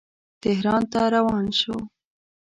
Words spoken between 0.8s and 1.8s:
ته روان شو.